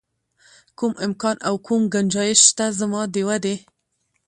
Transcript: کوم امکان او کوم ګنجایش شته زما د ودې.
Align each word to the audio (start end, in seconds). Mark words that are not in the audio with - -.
کوم 0.77 0.93
امکان 1.05 1.35
او 1.47 1.55
کوم 1.65 1.81
ګنجایش 1.93 2.39
شته 2.49 2.65
زما 2.79 3.01
د 3.13 3.15
ودې. 3.27 3.55